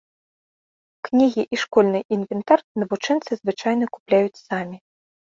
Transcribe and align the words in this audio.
Кнігі 1.07 1.43
і 1.55 1.59
школьны 1.63 1.99
інвентар 2.17 2.59
навучэнцы 2.83 3.31
звычайна 3.41 3.85
купляюць 3.99 4.41
самі. 4.47 4.77